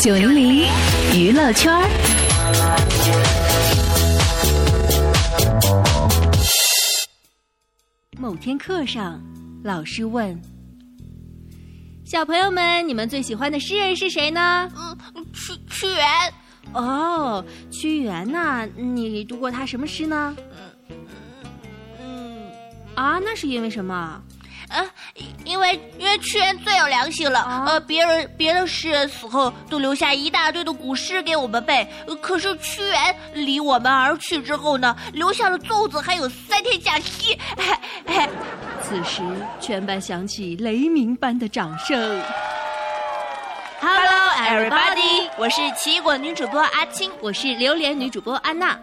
[0.00, 0.64] 九零零
[1.14, 1.70] 娱乐圈。
[8.18, 9.22] 某天课上，
[9.62, 10.40] 老师问
[12.02, 16.06] ：“小朋友们，你们最喜欢的诗人是谁呢嗯，屈屈原，？”
[16.72, 20.34] 哦，屈原呐、你读过他什么诗呢？
[22.00, 22.50] 嗯，
[22.94, 24.22] 啊，那是因为什么？
[24.68, 24.88] 呃，
[25.44, 38.28] 因为因为屈原最有良心了，啊呃，别人别的诗人死后都留下一大堆的古诗给我们背，呃可是屈原离我们而去之后呢，留下了粽子，还有三天假期，哎哎，
[38.82, 39.22] 此时，
[39.60, 42.22] 全班响起雷鸣般的掌声。
[43.80, 47.10] Hello everybody，我是奇异果女主播阿青。
[47.22, 48.78] 我是榴莲女主播安娜。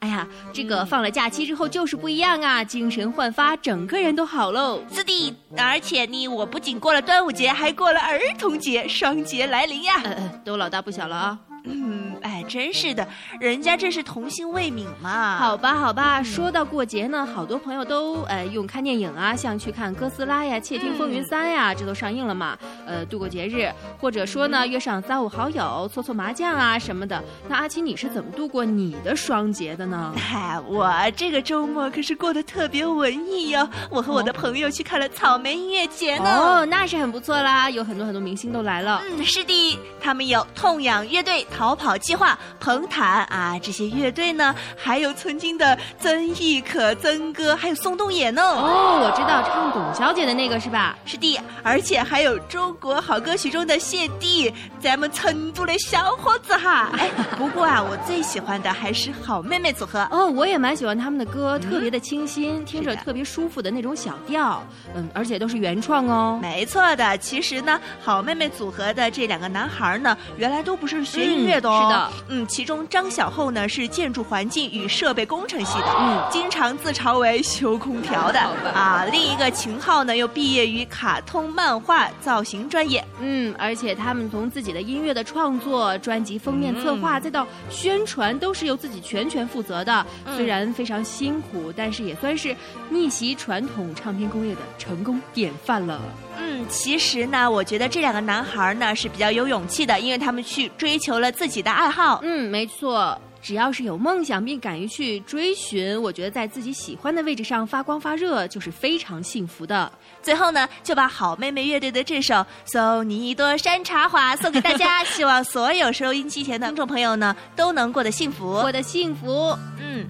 [0.00, 4.80] 哎呀，这个放了假期之后就是不一样啊，精神焕发，整个人都好喽。
[4.92, 10.00] 是的，而且呢，我不仅过了端午节，还过了儿童节，双节来临呀！
[10.04, 11.38] 呃呃，都老大不小了啊。
[11.70, 13.06] 嗯，哎，真是的，
[13.40, 15.36] 人家这是童心未泯嘛。
[15.36, 22.56] 好吧，好吧，说到过节呢，好多朋友都呃用看电影啊，像去看哥斯拉呀、窃听风云三呀，这都上映了嘛。
[22.86, 27.22] 呃，度过节日，或者说呢约上三五好友搓搓麻将啊什么的。
[27.48, 29.87] 那阿奇，你是怎么度过你的双节的呢？
[30.16, 36.30] 嗨， 我这个周末可是过得特别文艺哟、我和我的朋友去看了草莓音乐节呢。
[36.38, 39.02] 哦，那是很不错啦，有很多很多明星都来了。
[39.04, 48.42] 嗯，是的，他们有痛仰乐队、逃跑计划、彭坦啊，这些乐队呢，还有曾经的曾轶可、曾哥，还有宋冬野呢。
[48.42, 50.96] 哦，我知道唱董小姐的那个是吧？
[51.04, 56.90] 是的，而且还有中国好歌曲中的谢帝，咱们成都的小伙子哈。
[56.98, 60.06] 哎，不过啊，我最喜欢的还是好妹妹组合。
[60.10, 64.62] 哦，我也蛮喜欢他们的歌，特别的清新，听着特别舒服的那种小调，
[64.94, 66.38] 嗯，而且都是原创哦。
[66.42, 71.78] 没错的，其实呢，好妹妹组合的这两个男孩呢，原来都不是学音乐的哦。
[71.78, 78.40] 嗯是的，嗯，其中张小厚呢是建筑环境与设备工程系的，嗯经常自嘲为修空调的
[78.74, 79.04] 啊。
[79.12, 90.06] 另一个秦昊呢又毕业于卡通漫画造型专业，嗯，而且他们从自己的音乐的创作、专辑封面策划，再到宣传，都是由自己全权负责的。
[90.26, 92.54] 嗯虽然非常辛苦，但是也算是
[92.90, 96.00] 逆袭传统唱片工业的成功典范了。
[96.38, 102.20] 嗯，其实呢，我觉得这两个男孩呢是比较有勇气的，因为他们去追求了自己的爱好。
[102.22, 103.20] 嗯，没错。
[103.40, 109.90] 只要是有梦想并敢于去追寻，我觉得在自己喜欢的位置上发光发热，就是非常幸福的。
[110.22, 112.34] 最后呢，就把好妹妹乐队的这首
[112.66, 118.60] 《送你一朵山茶花》送给大家，希望所有收音机前的听众朋友呢都能过得幸福。
[118.60, 119.56] 过得幸福。
[119.78, 120.06] 嗯。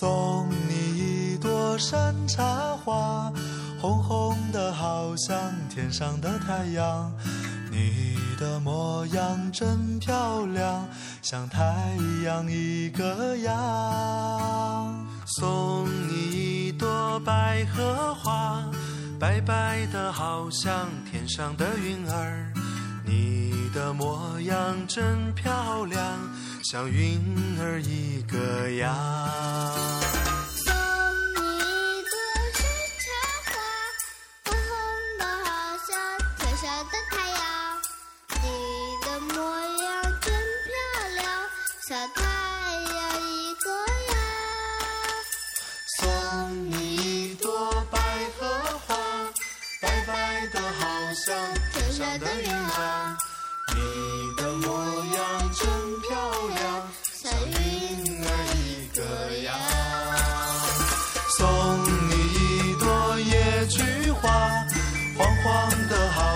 [0.00, 2.44] 送你一朵山茶
[2.84, 3.32] 花，
[3.80, 5.36] 红红的好像
[5.68, 7.12] 天上的太阳。
[7.76, 10.88] 你的模样真漂亮，
[11.20, 11.60] 像太
[12.24, 15.06] 阳一个样。
[15.26, 18.64] 送你一朵百合花，
[19.20, 22.50] 白白的好像天上的云儿。
[23.04, 24.56] 你的模样
[24.88, 26.00] 真漂亮，
[26.64, 27.20] 像云
[27.60, 30.05] 儿一个样。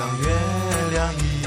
[0.00, 0.28] 像月
[0.92, 1.39] 亮一样。